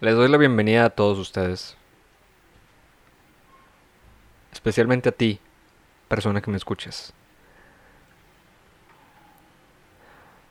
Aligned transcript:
Les 0.00 0.14
doy 0.14 0.28
la 0.28 0.36
bienvenida 0.36 0.84
a 0.84 0.90
todos 0.90 1.18
ustedes. 1.18 1.76
Especialmente 4.52 5.08
a 5.08 5.12
ti, 5.12 5.40
persona 6.06 6.40
que 6.40 6.52
me 6.52 6.56
escuches. 6.56 7.12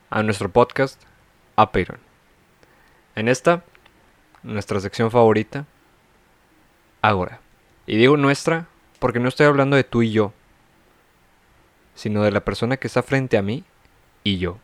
A 0.10 0.22
nuestro 0.22 0.50
podcast, 0.50 1.02
Apeiron. 1.56 2.00
En 3.16 3.30
esta, 3.30 3.64
nuestra 4.44 4.82
sección 4.82 5.12
favorita, 5.12 5.66
Agora. 7.02 7.40
Y 7.86 7.96
digo 7.96 8.18
nuestra 8.18 8.68
porque 9.00 9.22
no 9.22 9.30
estoy 9.30 9.46
hablando 9.46 9.78
de 9.78 9.86
tú 9.86 10.02
y 10.02 10.12
yo, 10.12 10.34
sino 11.96 12.22
de 12.22 12.32
la 12.32 12.42
persona 12.42 12.76
que 12.76 12.88
está 12.88 13.02
frente 13.02 13.38
a 13.38 13.42
mí 13.42 13.64
y 14.26 14.40
yo. 14.40 14.58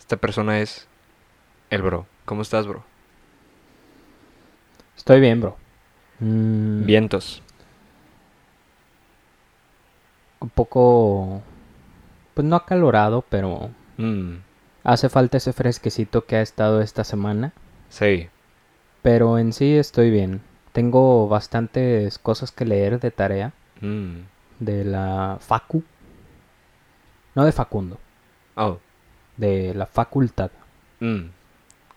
Esta 0.00 0.16
persona 0.16 0.58
es 0.58 0.88
el 1.70 1.82
bro. 1.82 2.08
¿Cómo 2.24 2.42
estás, 2.42 2.66
bro? 2.66 2.82
Estoy 4.96 5.20
bien, 5.20 5.40
bro. 5.40 5.56
Mm, 6.20 6.84
Vientos. 6.84 7.42
Un 10.40 10.48
poco, 10.50 11.42
pues 12.34 12.46
no 12.46 12.56
acalorado, 12.56 13.24
pero 13.28 13.70
Mm, 13.96 14.36
hace 14.82 15.08
falta 15.08 15.36
ese 15.36 15.52
fresquecito 15.52 16.24
que 16.26 16.36
ha 16.36 16.42
estado 16.42 16.80
esta 16.80 17.04
semana. 17.04 17.52
sí. 17.88 18.28
Pero 19.02 19.36
en 19.38 19.52
sí 19.52 19.76
estoy 19.76 20.10
bien. 20.10 20.40
Tengo 20.72 21.28
bastantes 21.28 22.18
cosas 22.18 22.50
que 22.52 22.64
leer 22.64 22.98
de 23.00 23.10
tarea 23.10 23.52
Mm. 23.82 24.20
de 24.60 24.82
la 24.84 25.36
Facu. 25.40 25.82
No 27.34 27.44
de 27.44 27.52
Facundo, 27.52 27.98
Oh. 28.56 28.78
de 29.36 29.74
la 29.74 29.84
facultad. 29.84 30.50
Mm. 31.00 31.24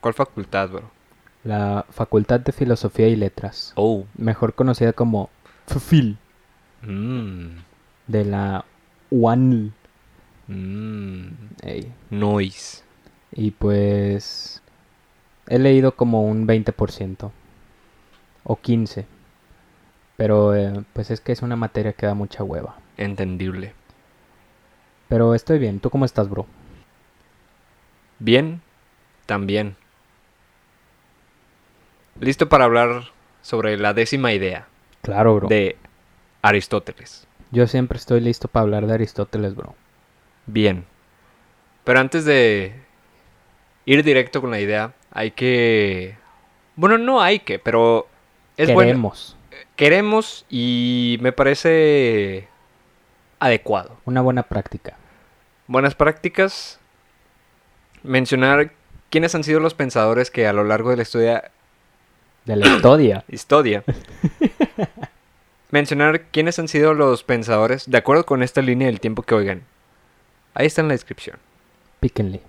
¿Cuál 0.01 0.13
facultad, 0.13 0.69
bro? 0.69 0.97
La 1.43 1.85
Facultad 1.89 2.39
de 2.41 2.51
Filosofía 2.51 3.07
y 3.07 3.15
Letras. 3.15 3.71
Oh. 3.75 4.05
Mejor 4.17 4.53
conocida 4.53 4.93
como 4.93 5.29
FFIL. 5.67 6.17
Mm. 6.81 7.59
De 8.07 8.25
la 8.25 8.65
UANL. 9.09 9.71
Mm. 10.47 11.27
Noise. 12.09 12.83
Y 13.31 13.51
pues 13.51 14.61
he 15.47 15.59
leído 15.59 15.95
como 15.95 16.23
un 16.23 16.47
20% 16.47 17.31
o 18.43 18.55
15. 18.55 19.05
Pero 20.17 20.55
eh, 20.55 20.83
pues 20.93 21.11
es 21.11 21.21
que 21.21 21.31
es 21.31 21.41
una 21.41 21.55
materia 21.55 21.93
que 21.93 22.07
da 22.07 22.13
mucha 22.13 22.43
hueva. 22.43 22.77
Entendible. 22.97 23.73
Pero 25.07 25.33
estoy 25.33 25.59
bien. 25.59 25.79
¿Tú 25.79 25.89
cómo 25.89 26.05
estás, 26.05 26.29
bro? 26.29 26.45
Bien. 28.19 28.61
También. 29.25 29.75
Listo 32.19 32.49
para 32.49 32.65
hablar 32.65 33.03
sobre 33.41 33.77
la 33.77 33.93
décima 33.93 34.33
idea 34.33 34.67
Claro, 35.01 35.35
bro. 35.35 35.47
de 35.47 35.77
Aristóteles. 36.41 37.27
Yo 37.51 37.67
siempre 37.67 37.97
estoy 37.97 38.19
listo 38.19 38.47
para 38.47 38.63
hablar 38.63 38.87
de 38.87 38.93
Aristóteles, 38.93 39.55
bro. 39.55 39.75
Bien. 40.47 40.85
Pero 41.83 41.99
antes 41.99 42.25
de 42.25 42.73
ir 43.85 44.03
directo 44.03 44.41
con 44.41 44.51
la 44.51 44.59
idea, 44.59 44.93
hay 45.11 45.31
que... 45.31 46.17
Bueno, 46.75 46.97
no 46.97 47.21
hay 47.21 47.39
que, 47.39 47.59
pero 47.59 48.07
es 48.57 48.71
bueno. 48.73 48.87
Queremos 48.89 49.37
Queremos 49.75 50.45
y 50.49 51.17
me 51.21 51.31
parece 51.31 52.47
adecuado. 53.39 53.97
una 54.05 54.21
buena 54.21 54.43
práctica. 54.43 54.97
Buenas 55.67 55.95
prácticas. 55.95 56.79
Mencionar 58.03 58.71
quiénes 59.09 59.35
han 59.35 59.43
sido 59.43 59.59
los 59.59 59.73
pensadores 59.73 60.31
que 60.31 60.47
a 60.47 60.53
lo 60.53 60.63
largo 60.63 60.89
de 60.89 60.97
la 60.97 61.03
historia... 61.03 61.51
De 62.47 62.55
la 62.55 62.67
historia. 62.67 63.25
Historia. 63.29 63.83
Mencionar 65.69 66.21
quiénes 66.31 66.57
han 66.59 66.69
sido 66.69 66.93
los 66.93 67.23
pensadores 67.23 67.91
de 67.91 67.97
acuerdo 67.97 68.25
con 68.25 68.41
esta 68.41 68.61
línea 68.61 68.87
del 68.87 69.01
tiempo 69.01 69.21
que 69.21 69.35
oigan. 69.35 69.63
Ahí 70.53 70.65
está 70.65 70.79
en 70.81 70.87
la 70.87 70.93
descripción. 70.93 71.37
Píquenle. 71.99 72.41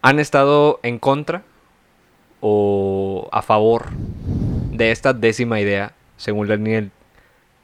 han 0.00 0.18
estado 0.18 0.80
en 0.82 0.98
contra 0.98 1.42
o 2.40 3.28
a 3.32 3.42
favor 3.42 3.90
de 4.70 4.92
esta 4.92 5.12
décima 5.12 5.60
idea 5.60 5.92
según 6.16 6.48
la 6.48 6.56
línea 6.56 6.76
del, 6.76 6.90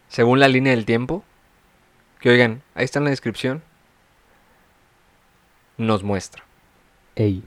según 0.08 0.38
la 0.38 0.48
línea 0.48 0.72
del 0.72 0.84
tiempo 0.84 1.22
que 2.20 2.30
oigan 2.30 2.62
ahí 2.74 2.84
está 2.84 2.98
en 2.98 3.04
la 3.04 3.10
descripción 3.10 3.62
nos 5.76 6.02
muestra 6.02 6.42
Ey, 7.14 7.44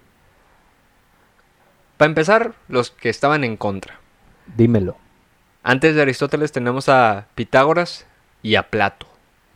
para 1.98 2.10
empezar 2.10 2.54
los 2.68 2.92
que 2.92 3.10
estaban 3.10 3.44
en 3.44 3.58
contra 3.58 4.00
dímelo. 4.58 4.98
antes 5.64 5.96
de 5.96 6.02
Aristóteles 6.02 6.52
tenemos 6.52 6.90
a 6.90 7.28
Pitágoras 7.36 8.06
y 8.44 8.56
a 8.56 8.70
Plato 8.70 9.08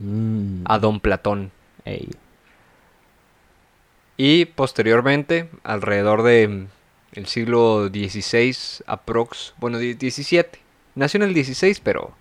Mm, 0.01 0.63
a 0.65 0.79
Don 0.79 1.01
Platón 1.01 1.51
ey. 1.83 2.09
y 4.15 4.45
posteriormente 4.45 5.49
alrededor 5.63 6.23
de 6.23 6.47
mm, 6.47 6.67
el 7.13 7.25
siglo 7.27 7.89
XVI 7.89 8.55
aprox 8.87 9.53
bueno 9.57 9.77
17 9.77 10.59
nació 10.95 11.17
en 11.17 11.23
el 11.23 11.33
16 11.33 11.81
pero 11.81 12.13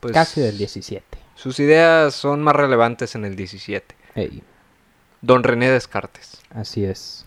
pues 0.00 0.12
Casi 0.12 0.40
del 0.40 0.58
17. 0.58 1.04
Sus 1.34 1.58
ideas 1.60 2.14
son 2.14 2.42
más 2.42 2.54
relevantes 2.54 3.14
en 3.16 3.24
el 3.24 3.34
17. 3.36 3.94
Ey, 4.14 4.42
Don 5.22 5.42
René 5.42 5.70
Descartes. 5.70 6.40
así 6.50 6.84
es. 6.84 7.26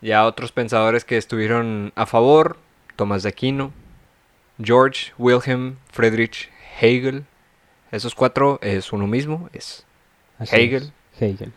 Ya 0.00 0.24
otros 0.26 0.52
pensadores 0.52 1.04
que 1.04 1.16
estuvieron 1.16 1.92
a 1.96 2.06
favor, 2.06 2.58
Tomás 2.96 3.22
de 3.22 3.30
Aquino, 3.30 3.72
George 4.62 5.12
Wilhelm 5.18 5.76
Friedrich 5.90 6.50
Hegel. 6.80 7.24
Esos 7.90 8.14
cuatro 8.14 8.58
es 8.62 8.92
uno 8.92 9.06
mismo, 9.06 9.48
es 9.52 9.84
así 10.38 10.54
Hegel. 10.56 10.92
es, 11.14 11.22
Hegel. 11.22 11.52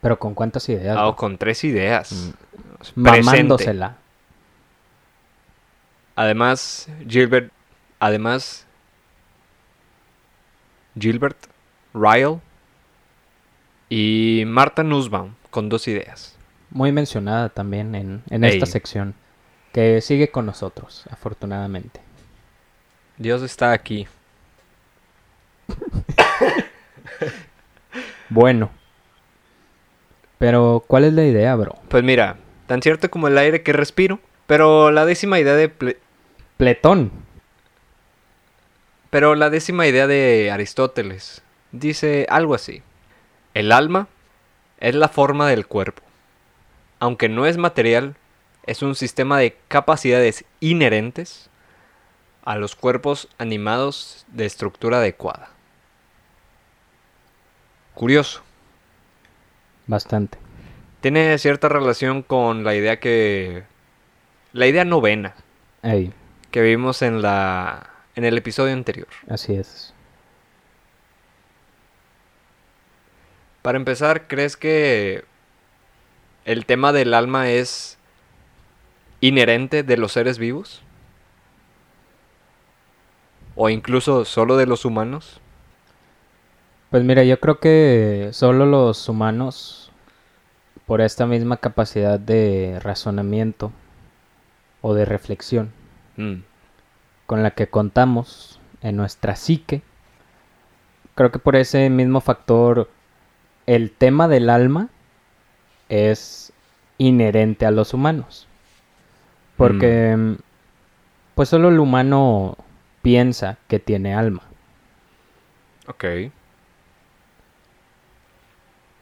Pero 0.00 0.18
con 0.18 0.34
cuántas 0.34 0.68
ideas. 0.68 0.96
ah, 0.98 1.14
con 1.16 1.38
tres 1.38 1.64
ideas. 1.64 2.32
Presente. 2.94 3.00
Mamándosela. 3.00 3.96
Además, 6.14 6.88
Gilbert, 7.08 7.52
además, 7.98 8.66
Gilbert 10.98 11.38
Ryle 11.94 12.40
y 13.88 14.44
Marta 14.46 14.82
Nussbaum 14.82 15.34
con 15.50 15.68
dos 15.68 15.88
ideas. 15.88 16.37
Muy 16.70 16.92
mencionada 16.92 17.48
también 17.48 17.94
en, 17.94 18.22
en 18.30 18.44
esta 18.44 18.66
sección. 18.66 19.14
Que 19.72 20.00
sigue 20.00 20.30
con 20.30 20.46
nosotros, 20.46 21.04
afortunadamente. 21.10 22.00
Dios 23.16 23.42
está 23.42 23.72
aquí. 23.72 24.06
Bueno. 28.30 28.70
Pero, 30.38 30.84
¿cuál 30.86 31.04
es 31.04 31.12
la 31.14 31.24
idea, 31.24 31.54
bro? 31.56 31.74
Pues 31.88 32.04
mira, 32.04 32.36
tan 32.66 32.82
cierto 32.82 33.10
como 33.10 33.26
el 33.28 33.38
aire 33.38 33.62
que 33.62 33.72
respiro, 33.72 34.20
pero 34.46 34.90
la 34.90 35.04
décima 35.04 35.40
idea 35.40 35.54
de 35.54 35.74
Ple- 35.76 35.96
Pletón. 36.56 37.10
pero 39.10 39.34
la 39.34 39.50
décima 39.50 39.86
idea 39.86 40.06
de 40.06 40.50
Aristóteles 40.52 41.42
dice 41.72 42.26
algo 42.28 42.54
así. 42.54 42.82
El 43.54 43.72
alma 43.72 44.06
es 44.78 44.94
la 44.94 45.08
forma 45.08 45.48
del 45.48 45.66
cuerpo. 45.66 46.02
Aunque 47.00 47.28
no 47.28 47.46
es 47.46 47.56
material, 47.56 48.16
es 48.66 48.82
un 48.82 48.94
sistema 48.94 49.38
de 49.38 49.56
capacidades 49.68 50.44
inherentes 50.60 51.48
a 52.44 52.56
los 52.56 52.74
cuerpos 52.74 53.28
animados 53.38 54.26
de 54.28 54.46
estructura 54.46 54.98
adecuada. 54.98 55.50
Curioso. 57.94 58.42
Bastante. 59.86 60.38
Tiene 61.00 61.38
cierta 61.38 61.68
relación 61.68 62.22
con 62.22 62.64
la 62.64 62.74
idea 62.74 63.00
que... 63.00 63.64
La 64.52 64.66
idea 64.66 64.84
novena 64.84 65.34
Ey, 65.82 66.12
que 66.50 66.62
vimos 66.62 67.02
en 67.02 67.22
la... 67.22 67.90
En 68.16 68.24
el 68.24 68.36
episodio 68.36 68.72
anterior. 68.72 69.06
así 69.28 69.54
es. 69.54 69.94
Para 73.62 73.78
empezar, 73.78 74.26
¿crees 74.26 74.56
que 74.56 75.24
el 76.48 76.66
tema 76.66 76.92
del 76.92 77.14
alma 77.14 77.48
es 77.50 77.98
inherente 79.20 79.82
de 79.82 79.96
los 79.96 80.12
seres 80.12 80.38
vivos? 80.38 80.82
¿O 83.54 83.68
incluso 83.68 84.24
solo 84.24 84.56
de 84.56 84.66
los 84.66 84.84
humanos? 84.84 85.40
Pues 86.90 87.04
mira, 87.04 87.22
yo 87.24 87.38
creo 87.38 87.60
que 87.60 88.30
solo 88.32 88.66
los 88.66 89.08
humanos, 89.08 89.92
por 90.86 91.00
esta 91.00 91.26
misma 91.26 91.58
capacidad 91.58 92.18
de 92.18 92.80
razonamiento 92.82 93.70
o 94.80 94.94
de 94.94 95.04
reflexión 95.04 95.72
Mm, 96.18 96.42
con 97.26 97.44
la 97.44 97.52
que 97.52 97.68
contamos 97.68 98.60
en 98.82 98.96
nuestra 98.96 99.36
psique, 99.36 99.82
creo 101.14 101.30
que 101.30 101.38
por 101.38 101.54
ese 101.54 101.88
mismo 101.90 102.20
factor 102.20 102.90
el 103.66 103.92
tema 103.92 104.26
del 104.26 104.50
alma 104.50 104.88
es 105.88 106.52
inherente 106.98 107.66
a 107.66 107.70
los 107.70 107.94
humanos. 107.94 108.46
Porque 109.56 110.16
mm, 110.16 110.34
pues 111.34 111.48
solo 111.48 111.68
el 111.68 111.78
humano 111.78 112.56
piensa 113.02 113.58
que 113.68 113.78
tiene 113.78 114.14
alma. 114.14 114.42
Ok. 115.86 116.04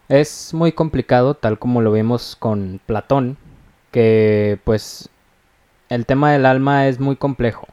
Es 0.08 0.54
muy 0.54 0.72
complicado, 0.72 1.34
tal 1.34 1.58
como 1.58 1.82
lo 1.82 1.92
vimos 1.92 2.36
con 2.36 2.80
Platón, 2.86 3.36
que 3.90 4.58
pues 4.64 5.08
el 5.88 6.06
tema 6.06 6.32
del 6.32 6.46
alma 6.46 6.86
es 6.86 7.00
muy 7.00 7.16
complejo. 7.16 7.66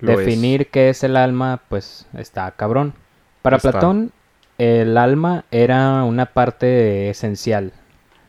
Lo 0.00 0.12
es. 0.12 0.18
Definir 0.18 0.68
qué 0.68 0.88
es 0.88 1.04
el 1.04 1.16
alma, 1.16 1.60
pues 1.68 2.06
está 2.14 2.50
cabrón. 2.52 2.94
Para 3.42 3.58
Está. 3.58 3.72
Platón, 3.72 4.12
el 4.58 4.96
alma 4.96 5.44
era 5.50 6.04
una 6.04 6.26
parte 6.26 7.10
esencial. 7.10 7.72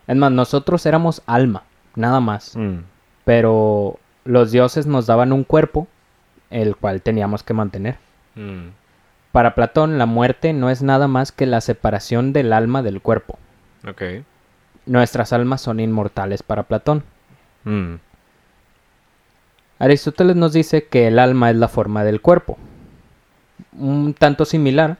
Es 0.07 0.15
más, 0.15 0.31
nosotros 0.31 0.85
éramos 0.85 1.21
alma, 1.25 1.63
nada 1.95 2.19
más. 2.19 2.55
Mm, 2.55 2.79
Pero 3.25 3.99
los 4.23 4.51
dioses 4.51 4.87
nos 4.87 5.05
daban 5.05 5.33
un 5.33 5.43
cuerpo, 5.43 5.87
el 6.49 6.75
cual 6.77 7.01
teníamos 7.01 7.43
que 7.43 7.53
mantener. 7.53 7.97
mm, 8.35 8.69
Para 9.33 9.53
Platón, 9.53 9.97
la 9.97 10.05
muerte 10.05 10.53
no 10.53 10.69
es 10.69 10.81
nada 10.81 11.07
más 11.07 11.31
que 11.31 11.45
la 11.45 11.61
separación 11.61 12.33
del 12.33 12.53
alma 12.53 12.81
del 12.83 13.01
cuerpo. 13.01 13.37
ok. 13.87 14.01
Nuestras 14.85 15.33
almas 15.33 15.59
son 15.59 15.81
inmortales 15.81 16.41
para 16.43 16.63
Platón. 16.63 17.03
Mm, 17.65 17.95
Aristóteles 19.79 20.35
nos 20.35 20.53
dice 20.53 20.85
que 20.85 21.07
el 21.07 21.19
alma 21.19 21.49
es 21.49 21.57
la 21.57 21.67
forma 21.67 22.03
del 22.03 22.21
cuerpo. 22.21 22.57
Un 23.77 24.13
tanto 24.13 24.45
similar 24.45 24.97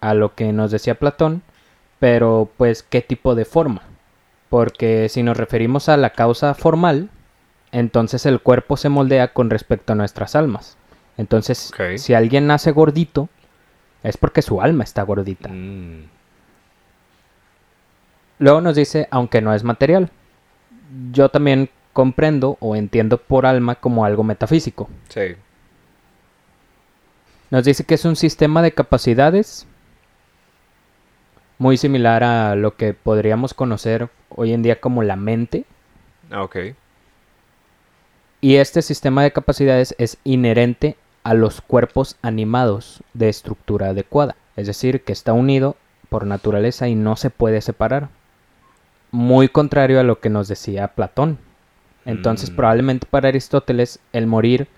a 0.00 0.14
lo 0.14 0.34
que 0.34 0.52
nos 0.52 0.70
decía 0.70 0.94
Platón, 0.94 1.42
pero 1.98 2.48
pues 2.56 2.82
qué 2.82 3.02
tipo 3.02 3.34
de 3.34 3.44
forma. 3.44 3.82
Porque 4.48 5.08
si 5.08 5.22
nos 5.22 5.36
referimos 5.36 5.88
a 5.88 5.96
la 5.96 6.10
causa 6.10 6.54
formal, 6.54 7.10
entonces 7.72 8.24
el 8.26 8.40
cuerpo 8.40 8.76
se 8.76 8.88
moldea 8.88 9.32
con 9.32 9.50
respecto 9.50 9.92
a 9.92 9.96
nuestras 9.96 10.34
almas. 10.34 10.76
Entonces, 11.16 11.72
si 11.96 12.14
alguien 12.14 12.46
nace 12.46 12.70
gordito, 12.70 13.28
es 14.02 14.16
porque 14.16 14.40
su 14.42 14.60
alma 14.62 14.84
está 14.84 15.02
gordita. 15.02 15.48
mm, 15.50 16.04
Luego 18.38 18.60
nos 18.60 18.76
dice, 18.76 19.08
aunque 19.10 19.40
no 19.42 19.52
es 19.52 19.64
material. 19.64 20.10
Yo 21.12 21.28
también 21.28 21.70
comprendo 21.92 22.56
o 22.60 22.76
entiendo 22.76 23.18
por 23.18 23.44
alma 23.46 23.74
como 23.74 24.04
algo 24.04 24.22
metafísico. 24.22 24.88
sí. 25.08 25.34
Nos 27.50 27.64
dice 27.64 27.84
que 27.84 27.94
es 27.94 28.04
un 28.04 28.14
sistema 28.14 28.60
de 28.60 28.72
capacidades 28.72 29.66
muy 31.58 31.76
similar 31.76 32.22
a 32.24 32.54
lo 32.56 32.76
que 32.76 32.94
podríamos 32.94 33.52
conocer 33.54 34.08
hoy 34.30 34.52
en 34.52 34.62
día 34.62 34.80
como 34.80 35.02
la 35.02 35.16
mente. 35.16 35.64
Ah, 36.30 36.42
Ok. 36.42 36.56
Y 38.40 38.56
este 38.56 38.82
sistema 38.82 39.22
de 39.24 39.32
capacidades 39.32 39.94
es 39.98 40.18
inherente 40.22 40.96
a 41.24 41.34
los 41.34 41.60
cuerpos 41.60 42.16
animados 42.22 43.02
de 43.12 43.28
estructura 43.28 43.88
adecuada. 43.88 44.36
Es 44.56 44.68
decir, 44.68 45.02
que 45.02 45.12
está 45.12 45.32
unido 45.32 45.76
por 46.08 46.24
naturaleza 46.24 46.86
y 46.88 46.94
no 46.94 47.16
se 47.16 47.30
puede 47.30 47.60
separar. 47.60 48.08
Muy 49.10 49.48
contrario 49.48 49.98
a 49.98 50.04
lo 50.04 50.20
que 50.20 50.30
nos 50.30 50.46
decía 50.46 50.88
Platón. 50.88 51.38
Entonces, 52.04 52.50
Mm. 52.50 52.56
probablemente 52.56 53.06
para 53.10 53.28
Aristóteles, 53.28 53.98
el 54.12 54.26
morir 54.28 54.68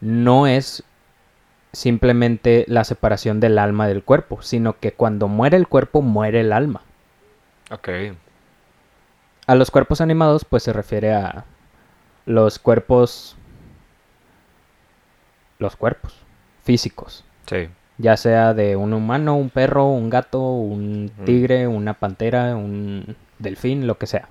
no 0.00 0.46
es 0.46 0.82
simplemente 1.76 2.64
la 2.68 2.84
separación 2.84 3.38
del 3.38 3.58
alma 3.58 3.86
del 3.86 4.02
cuerpo, 4.02 4.40
sino 4.40 4.78
que 4.80 4.92
cuando 4.92 5.28
muere 5.28 5.58
el 5.58 5.68
cuerpo, 5.68 6.00
muere 6.00 6.40
el 6.40 6.54
alma. 6.54 6.80
Ok. 7.70 7.88
A 9.46 9.54
los 9.54 9.70
cuerpos 9.70 10.00
animados, 10.00 10.46
pues 10.46 10.62
se 10.62 10.72
refiere 10.72 11.12
a 11.12 11.44
los 12.24 12.58
cuerpos. 12.58 13.36
Los 15.58 15.76
cuerpos 15.76 16.18
físicos. 16.64 17.26
Sí. 17.44 17.68
Ya 17.98 18.16
sea 18.16 18.54
de 18.54 18.76
un 18.76 18.94
humano, 18.94 19.36
un 19.36 19.50
perro, 19.50 19.86
un 19.86 20.08
gato, 20.08 20.40
un 20.40 21.12
tigre, 21.26 21.66
una 21.66 21.92
pantera, 21.92 22.56
un 22.56 23.16
delfín, 23.38 23.86
lo 23.86 23.98
que 23.98 24.06
sea. 24.06 24.30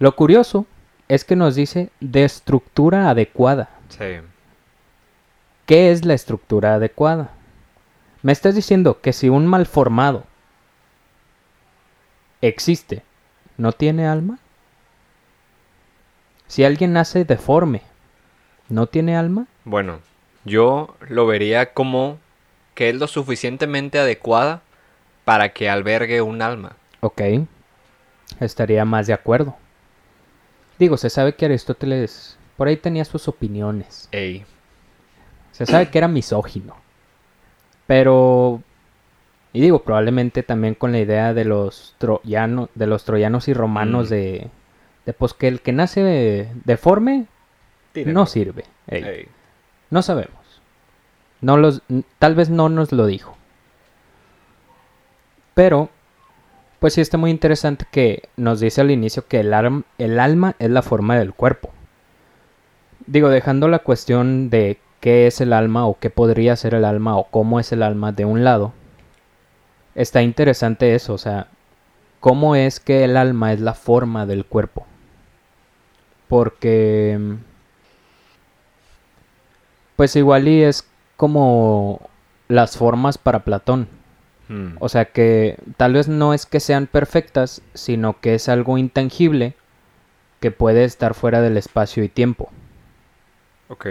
Lo 0.00 0.16
curioso 0.16 0.66
es 1.06 1.24
que 1.24 1.36
nos 1.36 1.54
dice 1.54 1.90
de 2.00 2.24
estructura 2.24 3.08
adecuada. 3.08 3.70
Sí. 3.88 4.16
¿Qué 5.66 5.90
es 5.90 6.04
la 6.04 6.12
estructura 6.12 6.74
adecuada? 6.74 7.30
Me 8.22 8.32
estás 8.32 8.54
diciendo 8.54 9.00
que 9.00 9.14
si 9.14 9.30
un 9.30 9.46
malformado 9.46 10.24
existe, 12.42 13.02
¿no 13.56 13.72
tiene 13.72 14.06
alma? 14.06 14.38
Si 16.48 16.64
alguien 16.64 16.92
nace 16.92 17.24
deforme, 17.24 17.80
¿no 18.68 18.86
tiene 18.86 19.16
alma? 19.16 19.46
Bueno, 19.64 20.00
yo 20.44 20.94
lo 21.08 21.26
vería 21.26 21.72
como 21.72 22.18
que 22.74 22.90
es 22.90 22.96
lo 22.96 23.06
suficientemente 23.06 23.98
adecuada 23.98 24.60
para 25.24 25.54
que 25.54 25.70
albergue 25.70 26.20
un 26.20 26.42
alma. 26.42 26.76
Ok, 27.00 27.22
estaría 28.40 28.84
más 28.84 29.06
de 29.06 29.14
acuerdo. 29.14 29.56
Digo, 30.78 30.98
se 30.98 31.08
sabe 31.08 31.34
que 31.34 31.46
Aristóteles 31.46 32.36
por 32.58 32.68
ahí 32.68 32.76
tenía 32.76 33.04
sus 33.06 33.28
opiniones. 33.28 34.08
Ey. 34.12 34.44
Se 35.54 35.66
sabe 35.66 35.88
que 35.88 35.98
era 35.98 36.08
misógino. 36.08 36.76
Pero. 37.86 38.60
Y 39.52 39.60
digo, 39.60 39.82
probablemente 39.84 40.42
también 40.42 40.74
con 40.74 40.90
la 40.92 40.98
idea 40.98 41.32
de 41.32 41.44
los 41.44 41.94
troyanos, 41.98 42.68
de 42.74 42.86
los 42.88 43.04
troyanos 43.04 43.46
y 43.46 43.54
romanos 43.54 44.06
Mm. 44.08 44.10
de, 44.10 44.50
de 45.06 45.12
pues 45.12 45.32
que 45.32 45.46
el 45.46 45.60
que 45.60 45.72
nace 45.72 46.48
deforme 46.64 47.26
no 48.06 48.26
sirve. 48.26 48.64
Ey, 48.88 49.04
Ey. 49.04 49.28
No 49.90 50.02
sabemos. 50.02 50.60
No 51.40 51.56
los, 51.56 51.82
n- 51.88 52.02
tal 52.18 52.34
vez 52.34 52.50
no 52.50 52.68
nos 52.68 52.90
lo 52.90 53.06
dijo. 53.06 53.36
Pero, 55.54 55.88
pues 56.80 56.94
sí 56.94 57.00
está 57.00 57.16
muy 57.16 57.30
interesante 57.30 57.86
que 57.90 58.28
nos 58.36 58.58
dice 58.60 58.80
al 58.80 58.90
inicio 58.90 59.26
que 59.28 59.40
el, 59.40 59.52
arm- 59.54 59.84
el 59.98 60.18
alma 60.18 60.56
es 60.58 60.70
la 60.70 60.82
forma 60.82 61.16
del 61.16 61.32
cuerpo. 61.32 61.70
Digo, 63.06 63.28
dejando 63.28 63.68
la 63.68 63.78
cuestión 63.80 64.50
de 64.50 64.78
qué 65.04 65.26
es 65.26 65.42
el 65.42 65.52
alma 65.52 65.86
o 65.86 65.98
qué 65.98 66.08
podría 66.08 66.56
ser 66.56 66.72
el 66.72 66.86
alma 66.86 67.18
o 67.18 67.24
cómo 67.24 67.60
es 67.60 67.72
el 67.72 67.82
alma 67.82 68.12
de 68.12 68.24
un 68.24 68.42
lado, 68.42 68.72
está 69.94 70.22
interesante 70.22 70.94
eso, 70.94 71.12
o 71.12 71.18
sea, 71.18 71.48
cómo 72.20 72.56
es 72.56 72.80
que 72.80 73.04
el 73.04 73.18
alma 73.18 73.52
es 73.52 73.60
la 73.60 73.74
forma 73.74 74.24
del 74.24 74.46
cuerpo. 74.46 74.86
Porque 76.26 77.36
pues 79.94 80.16
igual 80.16 80.48
y 80.48 80.62
es 80.62 80.88
como 81.18 82.00
las 82.48 82.78
formas 82.78 83.18
para 83.18 83.44
Platón. 83.44 83.88
Mm, 84.48 84.76
O 84.80 84.88
sea 84.88 85.04
que 85.04 85.58
tal 85.76 85.92
vez 85.92 86.08
no 86.08 86.32
es 86.32 86.46
que 86.46 86.60
sean 86.60 86.86
perfectas, 86.86 87.60
sino 87.74 88.20
que 88.22 88.34
es 88.36 88.48
algo 88.48 88.78
intangible 88.78 89.54
que 90.40 90.50
puede 90.50 90.84
estar 90.84 91.12
fuera 91.12 91.42
del 91.42 91.58
espacio 91.58 92.02
y 92.04 92.08
tiempo. 92.08 92.50
Ok. 93.68 93.86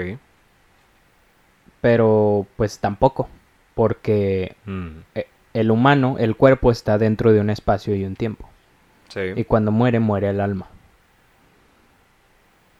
Pero 1.83 2.47
pues 2.57 2.79
tampoco, 2.79 3.29
porque 3.75 4.57
Mm, 4.65 5.01
eh, 5.15 5.27
el 5.53 5.71
humano, 5.71 6.17
el 6.19 6.35
cuerpo 6.37 6.71
está 6.71 6.97
dentro 6.97 7.33
de 7.33 7.41
un 7.41 7.51
espacio 7.51 7.95
y 7.95 8.05
un 8.05 8.15
tiempo. 8.17 8.49
Sí. 9.09 9.35
Y 9.35 9.45
cuando 9.45 9.71
muere, 9.71 9.99
muere 9.99 10.29
el 10.29 10.41
alma. 10.41 10.69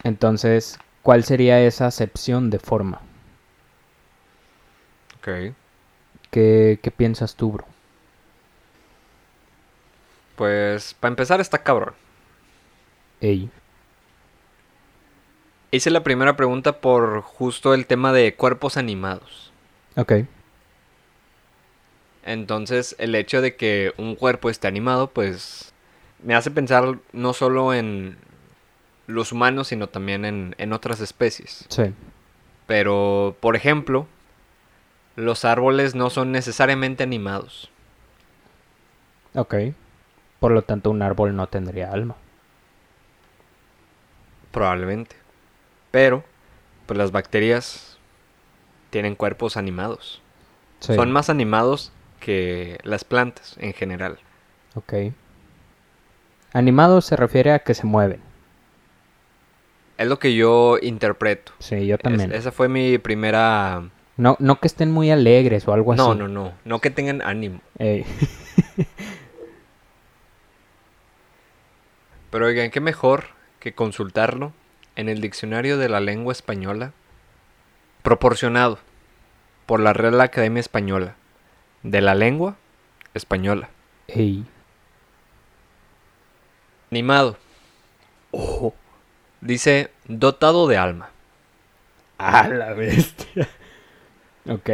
Entonces, 0.03 0.79
¿cuál 1.01 1.24
sería 1.24 1.60
esa 1.60 1.88
acepción 1.88 2.51
de 2.51 2.60
forma? 2.60 3.01
Ok. 5.17 5.55
¿Qué, 6.31 6.79
qué 6.83 6.91
piensas 6.91 7.36
tú, 7.38 7.53
bro? 7.53 7.65
Pues, 10.36 10.93
para 10.93 11.12
empezar 11.12 11.41
está 11.41 11.63
cabrón. 11.63 11.95
Ey. 13.22 13.50
Hice 15.74 15.89
la 15.89 16.03
primera 16.03 16.36
pregunta 16.36 16.82
por 16.82 17.22
justo 17.22 17.74
el 17.74 17.88
tema 17.88 18.13
de 18.13 18.36
cuerpos 18.36 18.77
animados. 18.77 19.51
Ok. 19.96 20.13
Entonces, 22.24 22.96
el 23.00 23.15
hecho 23.15 23.42
de 23.42 23.56
que 23.56 23.92
un 23.98 24.13
cuerpo 24.13 24.51
esté 24.51 24.68
animado, 24.68 25.10
pues 25.10 25.74
me 26.22 26.36
hace 26.36 26.51
pensar 26.51 27.00
no 27.12 27.34
solo 27.34 27.74
en 27.74 28.18
los 29.08 29.32
humanos, 29.32 29.70
sino 29.70 29.89
también 29.89 30.25
en, 30.25 30.53
en 30.60 30.74
otras 30.74 31.00
especies. 31.00 31.65
Sí. 31.70 31.92
Pero, 32.68 33.36
por 33.39 33.56
ejemplo, 33.56 34.06
los 35.15 35.44
árboles 35.44 35.96
no 35.96 36.12
son 36.12 36.32
necesariamente 36.32 37.01
animados. 37.01 37.72
Ok. 39.34 39.56
Por 40.39 40.51
lo 40.51 40.62
tanto, 40.62 40.92
un 40.92 41.01
árbol 41.01 41.36
no 41.36 41.48
tendría 41.48 41.92
alma. 41.92 42.15
Probablemente. 44.51 45.23
Pero, 45.94 46.24
pues 46.88 46.98
las 46.98 47.12
bacterias 47.12 48.00
tienen 48.90 49.14
cuerpos 49.14 49.58
animados. 49.58 50.24
Sí. 50.80 50.96
Son 50.96 51.12
más 51.12 51.30
animados 51.30 51.92
que 52.20 52.80
las 52.82 53.04
plantas 53.04 53.56
en 53.60 53.74
general. 53.74 54.18
Ok. 54.74 54.94
Animado 56.52 57.02
se 57.02 57.16
refiere 57.16 57.52
a 57.52 57.60
que 57.60 57.76
se 57.76 57.86
mueven. 57.86 58.22
Es 60.00 60.08
lo 60.08 60.18
que 60.18 60.34
yo 60.34 60.80
interpreto. 60.82 61.52
Sí, 61.60 61.86
yo 61.86 61.98
Es- 61.98 62.02
también. 62.02 62.34
esa 62.34 62.52
fue 62.52 62.70
mi 62.70 62.98
primera... 62.98 63.84
No, 64.18 64.36
no 64.40 64.60
que 64.60 64.66
estén 64.68 64.90
muy 64.92 65.12
alegres 65.12 65.68
o 65.68 65.74
algo 65.74 65.94
así. 65.94 66.02
No, 66.02 66.16
no, 66.16 66.28
no. 66.28 66.54
No 66.66 66.80
que 66.82 66.90
tengan 66.90 67.22
ánimo. 67.22 67.62
Ey, 67.78 68.04
Pero 72.32 72.48
oigan, 72.48 72.72
qué 72.72 72.80
mejor 72.80 73.26
que 73.60 73.74
consultarlo 73.76 74.54
en 74.96 75.10
el 75.10 75.22
diccionario 75.22 75.78
de 75.78 75.90
la 75.90 76.00
lengua 76.00 76.32
española, 76.32 76.94
proporcionado 78.02 78.80
por 79.66 79.80
la 79.80 79.94
Real 79.94 80.20
Academia 80.22 80.60
Española 80.60 81.16
de 81.84 82.02
la 82.02 82.16
Lengua 82.16 82.56
Española. 83.14 83.70
Animado. 86.92 87.38
Ojo. 88.32 88.76
Dice 89.42 89.92
dotado 90.08 90.68
de 90.68 90.78
alma. 90.78 91.10
A 92.18 92.48
la 92.48 92.74
bestia. 92.74 93.50
ok. 94.48 94.70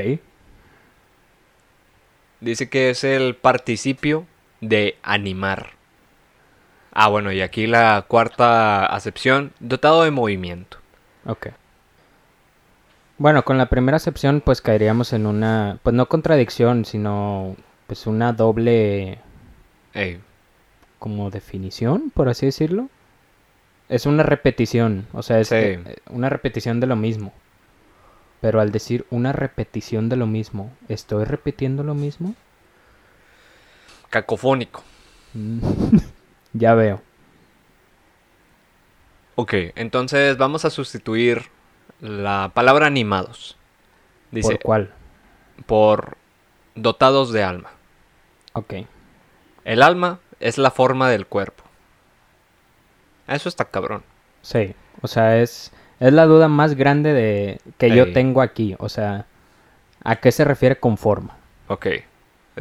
Dice 2.41 2.69
que 2.69 2.91
es 2.91 3.03
el 3.03 3.35
participio 3.35 4.27
de 4.61 4.97
animar. 5.01 5.78
Ah, 6.91 7.07
bueno, 7.07 7.31
y 7.31 7.41
aquí 7.41 7.67
la 7.67 8.05
cuarta 8.07 8.85
acepción, 8.85 9.51
dotado 9.59 10.03
de 10.03 10.11
movimiento. 10.11 10.77
Ok. 11.25 11.47
Bueno, 13.17 13.43
con 13.43 13.57
la 13.57 13.67
primera 13.67 13.97
acepción 13.97 14.41
pues 14.41 14.61
caeríamos 14.61 15.11
en 15.13 15.25
una, 15.25 15.77
pues 15.83 15.93
no 15.93 16.07
contradicción, 16.07 16.85
sino 16.85 17.55
pues 17.87 18.07
una 18.07 18.31
doble 18.33 19.19
Ey, 19.93 20.19
como 20.99 21.29
definición, 21.29 22.11
por 22.13 22.29
así 22.29 22.45
decirlo. 22.45 22.89
Es 23.89 24.05
una 24.05 24.23
repetición, 24.23 25.07
o 25.13 25.21
sea, 25.23 25.39
es 25.39 25.49
Sí. 25.49 25.55
eh, 25.55 25.97
una 26.09 26.29
repetición 26.29 26.79
de 26.79 26.87
lo 26.87 26.95
mismo. 26.95 27.33
Pero 28.41 28.61
al 28.61 28.71
decir 28.71 29.05
una 29.09 29.33
repetición 29.33 30.07
de 30.07 30.15
lo 30.15 30.25
mismo, 30.25 30.71
¿estoy 30.87 31.25
repitiendo 31.25 31.83
lo 31.83 31.93
mismo? 31.93 32.35
cacofónico. 34.09 34.83
Ya 36.53 36.73
veo. 36.73 37.01
Ok, 39.35 39.53
entonces 39.75 40.37
vamos 40.37 40.65
a 40.65 40.69
sustituir 40.69 41.45
la 42.01 42.51
palabra 42.53 42.87
animados. 42.87 43.57
Dice 44.31 44.51
¿Por 44.51 44.59
cuál? 44.61 44.93
por 45.65 46.17
dotados 46.75 47.31
de 47.31 47.43
alma. 47.43 47.69
Ok. 48.53 48.73
El 49.65 49.83
alma 49.83 50.19
es 50.39 50.57
la 50.57 50.71
forma 50.71 51.09
del 51.09 51.27
cuerpo. 51.27 51.63
Eso 53.27 53.49
está 53.49 53.65
cabrón. 53.65 54.03
Sí, 54.41 54.73
o 55.01 55.07
sea, 55.07 55.37
es, 55.39 55.71
es 55.99 56.13
la 56.13 56.25
duda 56.25 56.47
más 56.47 56.75
grande 56.75 57.13
de 57.13 57.59
que 57.77 57.95
yo 57.95 58.13
tengo 58.13 58.41
aquí. 58.41 58.75
O 58.79 58.89
sea, 58.89 59.25
¿a 60.03 60.15
qué 60.15 60.31
se 60.31 60.45
refiere 60.45 60.79
con 60.79 60.97
forma? 60.97 61.35
Ok. 61.67 61.87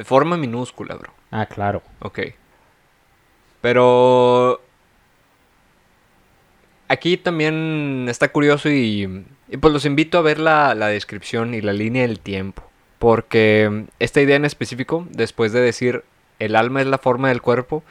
Forma 0.04 0.36
minúscula, 0.36 0.94
bro. 0.96 1.12
Ah, 1.30 1.46
claro. 1.46 1.82
Ok. 2.00 2.20
Pero... 3.60 4.60
Aquí 6.90 7.18
también 7.18 8.06
está 8.08 8.32
curioso 8.32 8.70
y, 8.70 9.24
y 9.48 9.56
pues 9.58 9.74
los 9.74 9.84
invito 9.84 10.16
a 10.16 10.22
ver 10.22 10.38
la, 10.38 10.74
la 10.74 10.86
descripción 10.88 11.52
y 11.52 11.60
la 11.60 11.74
línea 11.74 12.02
del 12.02 12.18
tiempo. 12.18 12.62
Porque 12.98 13.84
esta 13.98 14.22
idea 14.22 14.36
en 14.36 14.46
específico, 14.46 15.06
después 15.10 15.52
de 15.52 15.60
decir 15.60 16.02
el 16.38 16.56
alma 16.56 16.80
es 16.80 16.86
la 16.86 16.98
forma 16.98 17.28
del 17.28 17.42
cuerpo, 17.42 17.82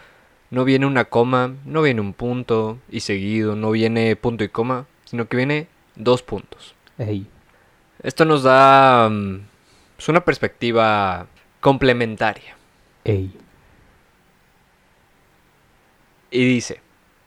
no 0.49 0.63
viene 0.65 0.85
una 0.85 1.05
coma, 1.05 1.53
no 1.65 1.81
viene 1.81 2.01
un 2.01 2.13
punto 2.13 2.79
y 2.89 3.01
seguido, 3.01 3.55
no 3.55 3.71
viene 3.71 4.15
punto 4.15 4.43
y 4.43 4.49
coma, 4.49 4.87
sino 5.05 5.27
que 5.27 5.37
viene 5.37 5.67
dos 5.95 6.23
puntos. 6.23 6.75
Ey, 6.97 7.27
Esto 8.01 8.25
nos 8.25 8.43
da 8.43 9.09
mm, 9.09 9.41
pues, 9.95 10.09
una 10.09 10.23
perspectiva 10.25 11.27
complementaria. 11.59 12.55
ey. 13.03 13.31
Y 16.37 16.45
dice, 16.45 16.81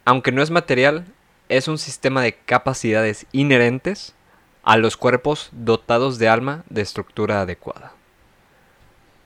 aunque 0.05 0.31
no 0.31 0.40
es 0.40 0.52
material, 0.52 1.05
es 1.49 1.67
un 1.67 1.79
sistema 1.79 2.23
de 2.23 2.33
capacidades 2.33 3.26
inherentes 3.33 4.14
a 4.62 4.76
los 4.76 4.97
cuerpos 4.97 5.49
dotados 5.50 6.21
de 6.21 6.29
alma 6.29 6.62
de 6.71 6.83
estructura 6.83 7.40
adecuada. 7.40 7.93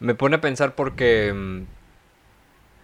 Me 0.01 0.15
pone 0.15 0.37
a 0.37 0.41
pensar 0.41 0.75
porque 0.75 1.35
mm, 1.35 1.65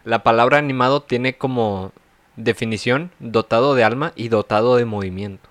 la 0.04 0.22
palabra 0.22 0.58
animado 0.58 1.00
tiene 1.00 1.38
como 1.38 1.92
definición 2.36 3.12
dotado 3.18 3.74
de 3.74 3.82
alma 3.82 4.12
y 4.14 4.28
dotado 4.28 4.76
de 4.76 4.84
movimiento. 4.84 5.48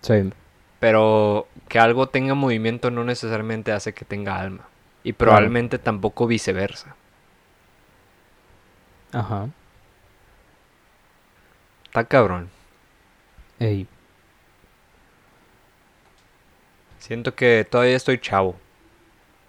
Sí, 0.00 0.30
Pero 0.78 1.48
que 1.66 1.80
algo 1.80 2.08
tenga 2.08 2.34
movimiento 2.34 2.92
no 2.92 3.02
necesariamente 3.02 3.72
hace 3.72 3.94
que 3.94 4.04
tenga 4.04 4.38
alma. 4.38 4.68
Y 5.02 5.14
probablemente 5.14 5.80
tampoco 5.80 6.28
viceversa. 6.28 6.94
ajá. 9.10 9.48
Está 11.94 12.06
cabrón. 12.08 12.50
Ey, 13.60 13.86
Siento 16.98 17.36
que 17.36 17.64
todavía 17.70 17.94
estoy 17.94 18.18
chavo. 18.18 18.56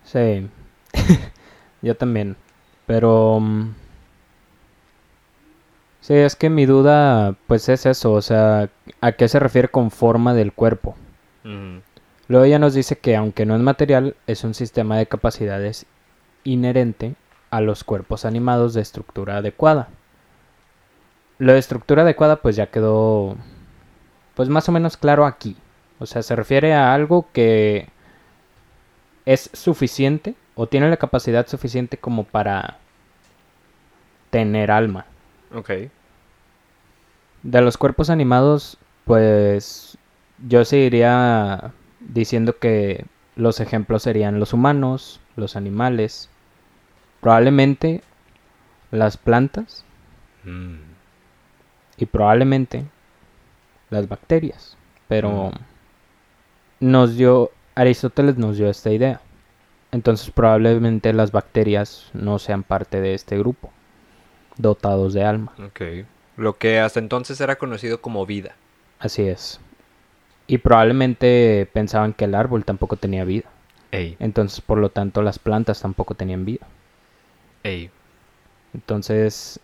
sí. 0.04 0.48
yo 1.82 1.98
también. 1.98 2.38
Pero... 2.86 3.40
mm, 3.40 3.74
Sí, 6.02 6.14
es 6.14 6.36
que 6.36 6.52
mi 6.52 6.68
duda, 6.68 7.36
pues 7.48 7.68
es 7.68 7.88
eso, 7.88 8.12
o 8.14 8.22
sea, 8.22 8.70
¿a 9.02 9.12
qué 9.14 9.28
se 9.28 9.40
refiere 9.40 9.70
con 9.70 9.90
forma 9.90 10.36
del 10.36 10.54
cuerpo? 10.54 10.96
Ujú. 11.44 11.82
Luego 12.28 12.46
ella 12.46 12.60
nos 12.60 12.76
dice 12.76 12.96
que 13.00 13.16
aunque 13.16 13.48
no 13.48 13.56
es 13.56 13.62
material, 13.62 14.16
es 14.28 14.44
un 14.44 14.54
sistema 14.54 15.00
de 15.00 15.08
capacidades 15.08 15.88
inherente 16.44 17.16
a 17.50 17.60
los 17.60 17.84
cuerpos 17.84 18.24
animados 18.24 18.76
de 18.76 18.82
estructura 18.82 19.38
adecuada. 19.38 19.90
Lo 21.38 21.54
de 21.54 21.60
estructura 21.60 22.04
adecuada 22.04 22.38
pues 22.38 22.56
ya 22.56 22.68
quedó 22.68 23.36
pues 24.36 24.50
más 24.50 24.68
o 24.70 24.72
menos 24.72 24.98
claro 24.98 25.26
aquí. 25.26 25.56
O 26.00 26.06
sea, 26.06 26.24
se 26.24 26.36
refiere 26.36 26.74
a 26.74 26.94
algo 26.94 27.28
que 27.34 27.88
es 29.26 29.50
suficiente 29.54 30.36
o 30.56 30.68
tiene 30.68 30.90
la 30.90 30.98
capacidad 30.98 31.48
suficiente 31.48 31.98
como 31.98 32.24
para 32.24 32.78
tener 34.30 34.72
alma. 34.72 35.06
Ok. 35.54 35.72
De 37.44 37.62
los 37.62 37.78
cuerpos 37.78 38.10
animados, 38.10 38.78
pues 39.06 39.98
yo 40.48 40.66
seguiría 40.66 41.72
diciendo 42.00 42.58
que 42.58 43.06
los 43.36 43.60
ejemplos 43.60 44.04
serían 44.04 44.40
los 44.40 44.54
humanos, 44.54 45.20
los 45.36 45.56
animales, 45.56 46.30
probablemente 47.22 48.02
las 48.92 49.18
plantas 49.18 49.86
Mm. 50.46 50.95
Y 51.98 52.06
probablemente 52.06 52.86
las 53.90 54.08
bacterias. 54.08 54.78
Pero 55.08 55.52
nos 56.80 57.16
dio, 57.18 57.52
Aristóteles 57.76 58.38
nos 58.38 58.58
dio 58.58 58.70
esta 58.70 58.92
idea. 58.92 59.22
Entonces 59.92 60.30
probablemente 60.32 61.14
las 61.14 61.32
bacterias 61.32 62.10
no 62.14 62.40
sean 62.40 62.64
parte 62.64 63.00
de 63.02 63.14
este 63.14 63.38
grupo, 63.38 63.72
dotados 64.58 65.14
de 65.14 65.24
alma. 65.24 65.54
Ok. 65.66 65.82
Lo 66.38 66.58
que 66.58 66.80
hasta 66.80 67.00
entonces 67.00 67.40
era 67.40 67.56
conocido 67.58 68.02
como 68.02 68.26
vida. 68.26 68.56
Así 69.00 69.24
es. 69.24 69.60
Y 70.48 70.58
probablemente 70.60 71.70
pensaban 71.74 72.14
que 72.14 72.26
el 72.26 72.36
árbol 72.36 72.66
tampoco 72.66 72.98
tenía 72.98 73.24
vida. 73.26 73.50
Ey, 73.92 74.18
Entonces, 74.20 74.62
por 74.62 74.78
lo 74.80 74.90
tanto, 74.90 75.22
las 75.22 75.40
plantas 75.40 75.82
tampoco 75.82 76.16
tenían 76.16 76.46
vida. 76.46 76.68
ey. 77.64 77.90
Entonces, 78.74 79.60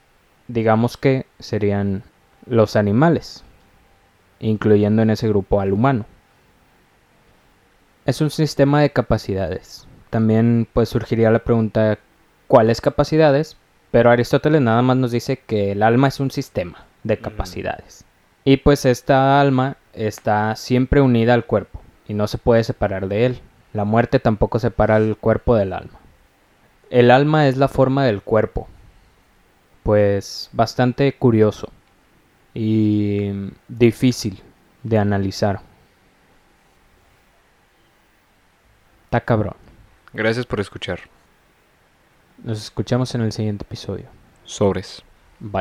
digamos 0.47 0.97
que 0.97 1.25
serían 1.39 2.03
los 2.45 2.75
animales, 2.75 3.43
incluyendo 4.39 5.01
en 5.01 5.09
ese 5.09 5.27
grupo 5.27 5.61
al 5.61 5.73
humano. 5.73 6.05
Es 8.05 8.21
un 8.21 8.31
sistema 8.31 8.81
de 8.81 8.91
capacidades. 8.91 9.87
También 10.09 10.67
pues 10.73 10.89
surgiría 10.89 11.31
la 11.31 11.39
pregunta, 11.39 11.99
¿cuáles 12.47 12.81
capacidades? 12.81 13.57
Pero 13.91 14.09
Aristóteles 14.09 14.61
nada 14.61 14.81
más 14.81 14.97
nos 14.97 15.11
dice 15.11 15.37
que 15.37 15.71
el 15.73 15.83
alma 15.83 16.07
es 16.07 16.19
un 16.19 16.31
sistema 16.31 16.85
de 17.03 17.17
Mm. 17.17 17.21
capacidades. 17.21 18.05
Y 18.43 18.57
pues 18.57 18.85
esta 18.85 19.39
alma 19.39 19.77
está 19.93 20.55
siempre 20.55 21.01
unida 21.01 21.33
al 21.33 21.45
cuerpo 21.45 21.81
y 22.07 22.13
no 22.13 22.27
se 22.27 22.37
puede 22.37 22.63
separar 22.63 23.07
de 23.07 23.25
él. 23.25 23.41
La 23.73 23.85
muerte 23.85 24.19
tampoco 24.19 24.59
separa 24.59 24.97
el 24.97 25.15
cuerpo 25.15 25.55
del 25.55 25.73
alma. 25.73 25.99
El 26.89 27.11
alma 27.11 27.47
es 27.47 27.57
la 27.57 27.67
forma 27.67 28.03
del 28.05 28.21
cuerpo. 28.21 28.67
Pues 29.83 30.49
bastante 30.53 31.13
curioso 31.13 31.69
y 32.53 33.31
difícil 33.67 34.41
de 34.83 34.97
analizar. 34.97 35.61
Está 39.05 39.21
cabrón. 39.21 39.55
Gracias 40.13 40.45
por 40.45 40.59
escuchar. 40.59 40.99
Nos 42.43 42.63
escuchamos 42.63 43.13
en 43.13 43.21
el 43.21 43.31
siguiente 43.31 43.63
episodio. 43.63 44.05
Sobres. 44.45 45.03
Bye. 45.39 45.59